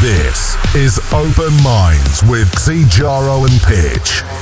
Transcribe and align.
This 0.00 0.56
is 0.74 0.98
Open 1.12 1.52
Minds 1.62 2.22
with 2.22 2.50
Xijaro 2.52 3.46
and 3.46 3.60
Pitch. 3.60 4.39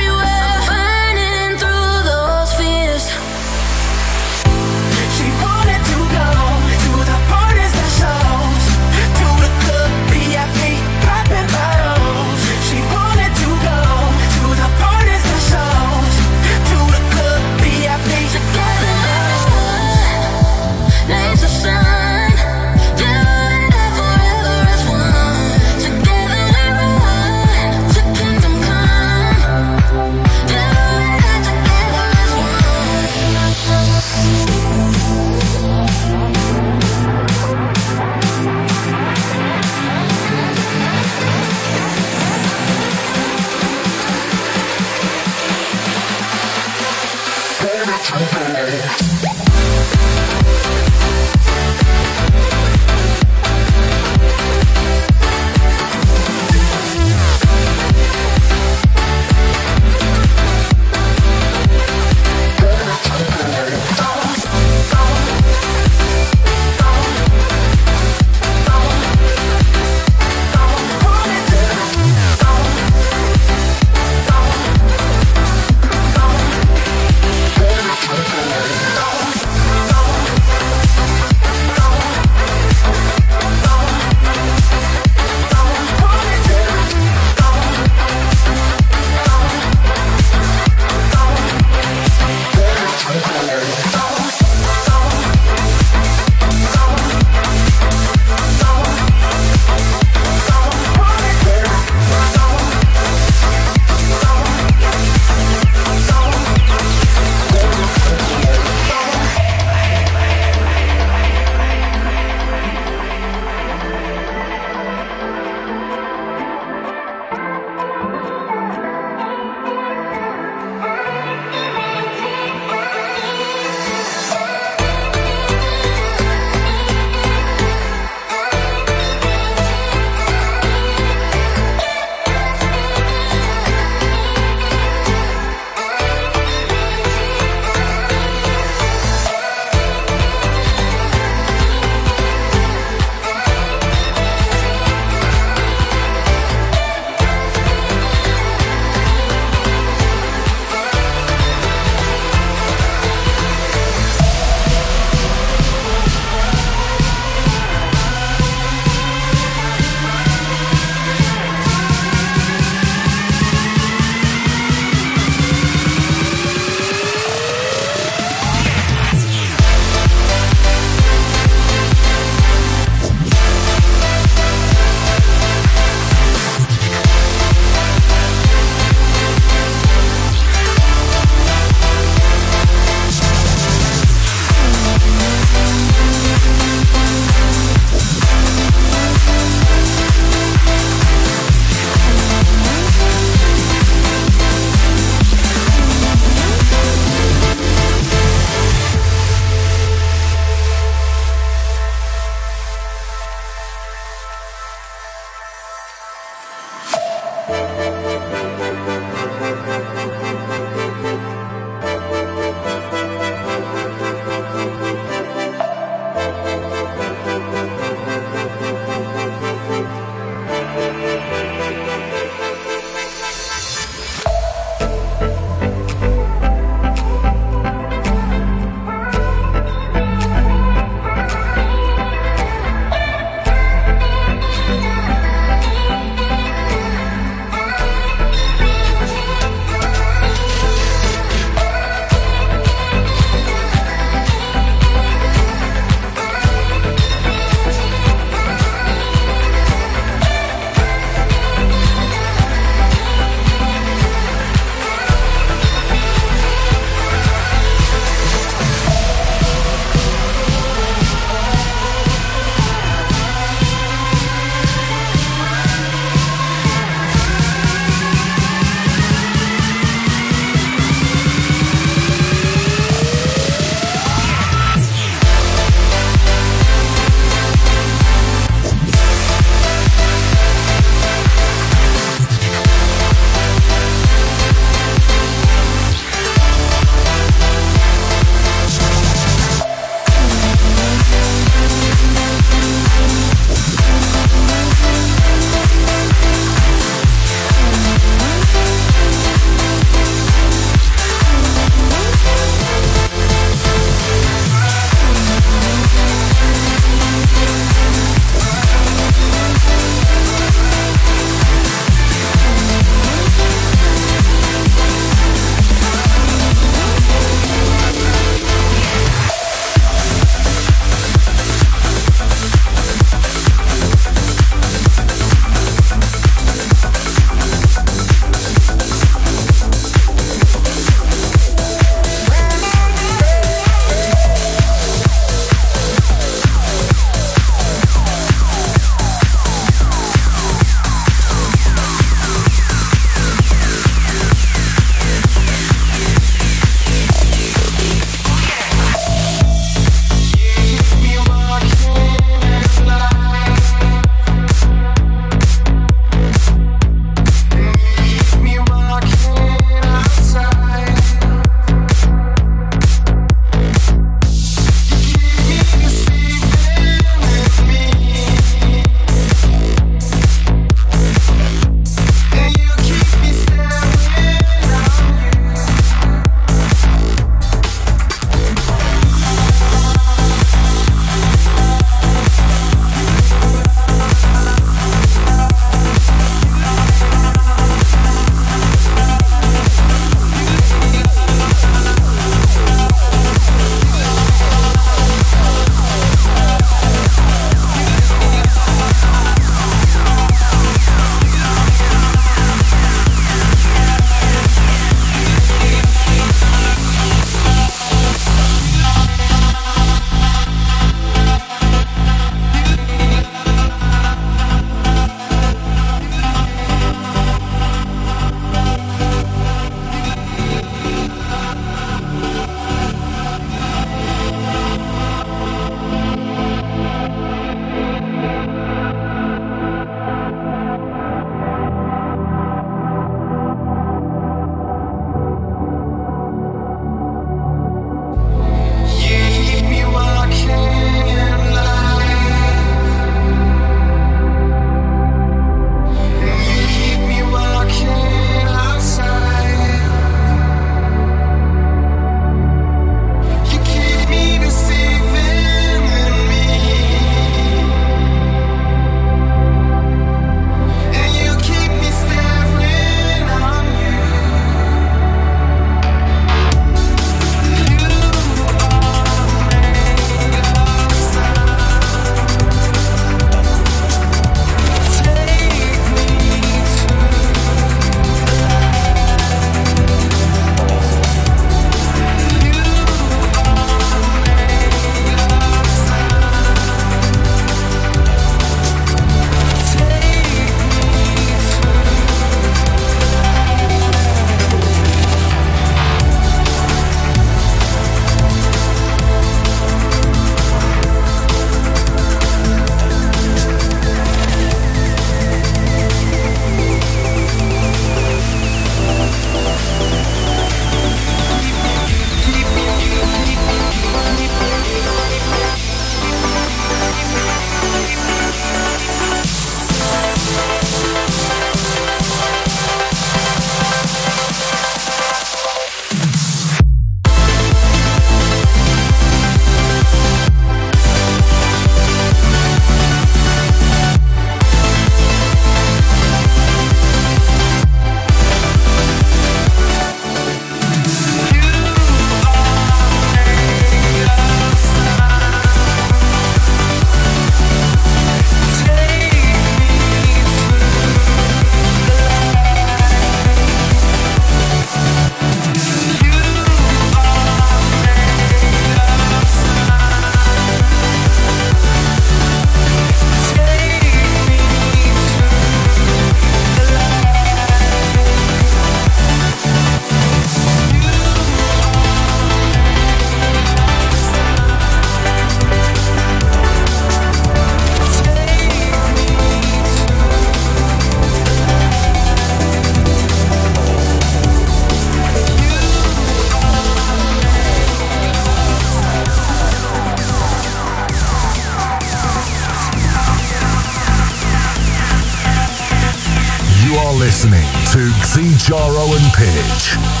To 598.13 598.19
Xijaro 598.19 598.95
and 598.97 599.13
Pitch. 599.13 600.00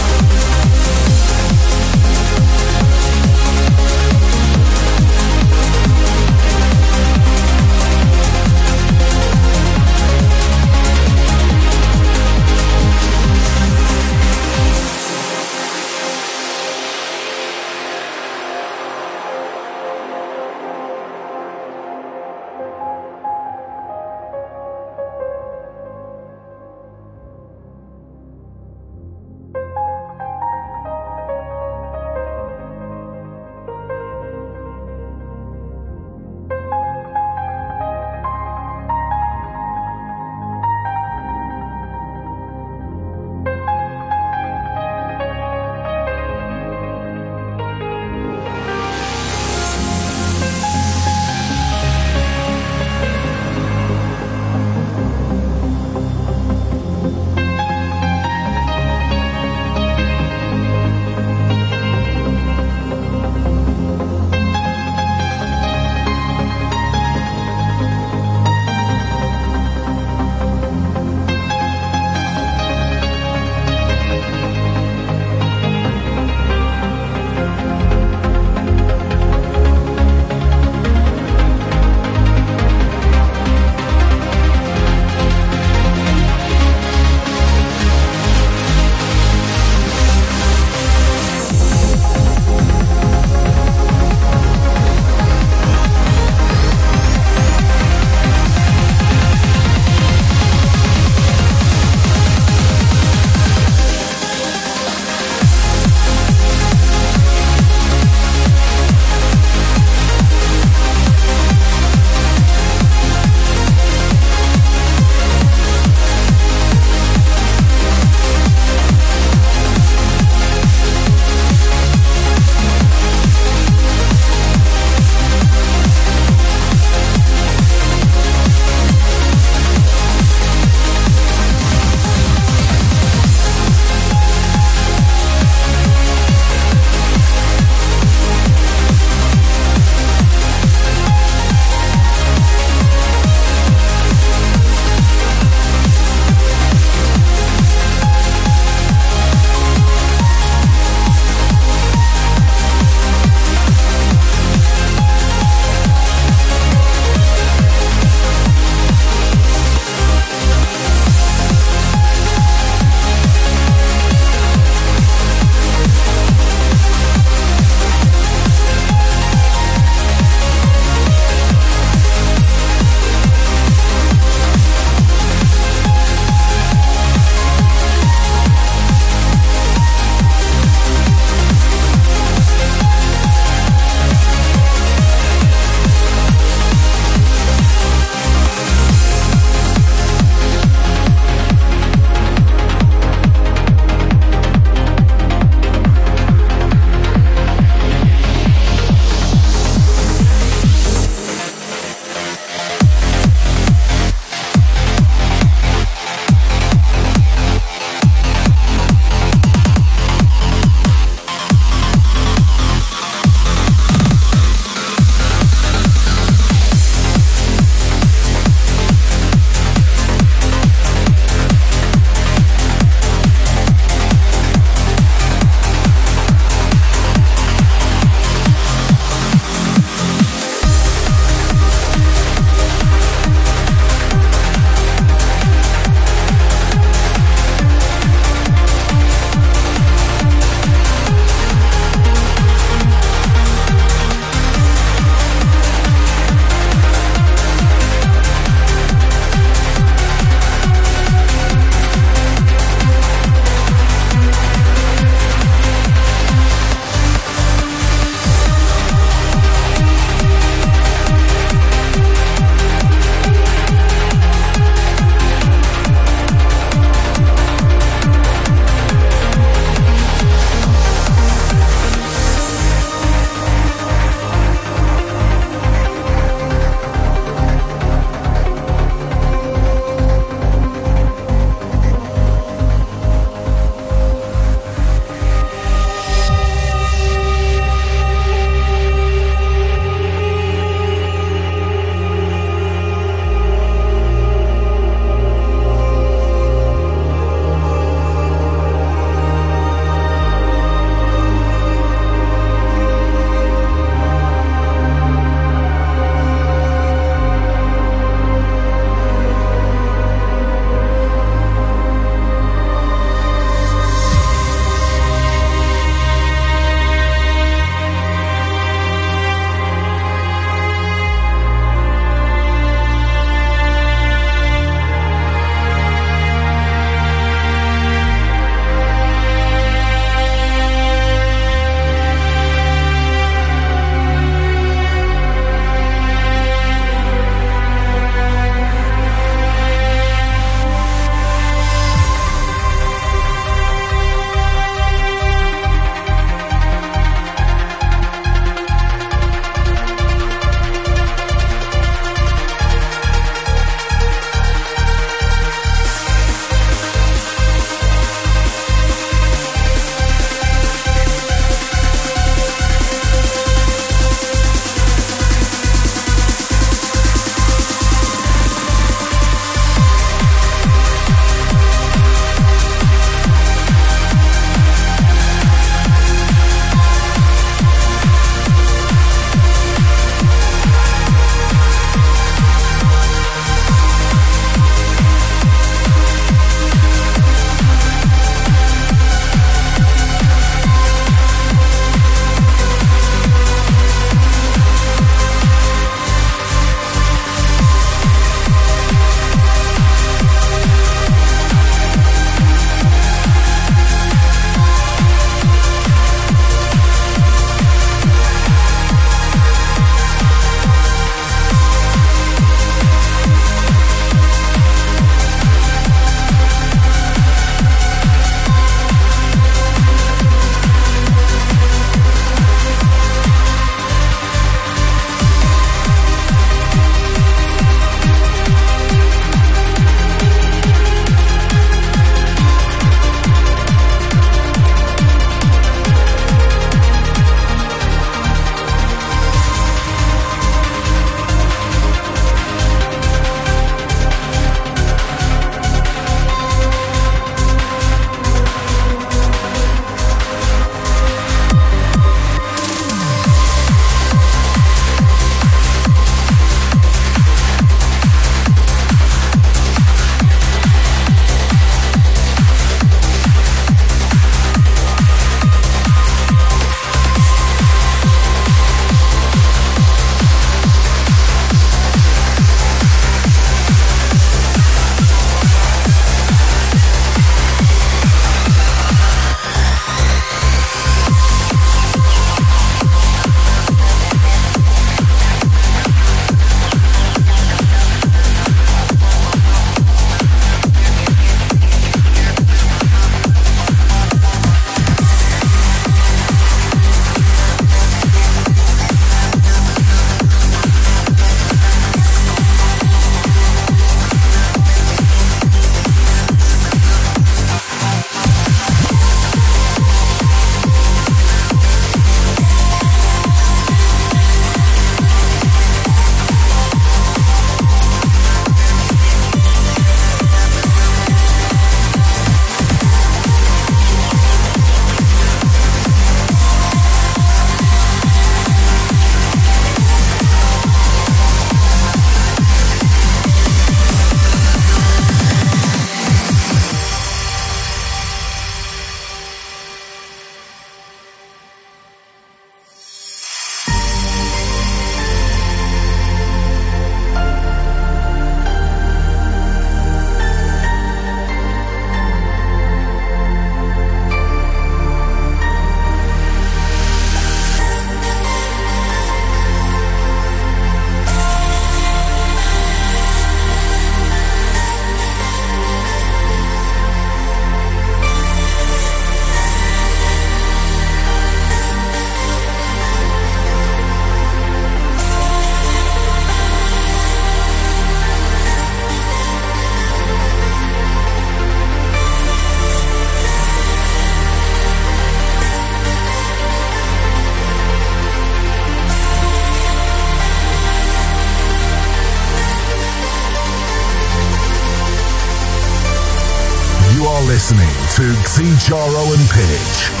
To 598.41 598.47
Xijaro 598.47 599.13
and 599.13 599.29
Pitch. 599.29 600.00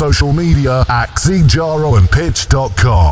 And 0.00 0.14
social 0.14 0.32
media 0.32 0.84
at 0.88 1.08
xijaroandpitch.com. 1.16 3.07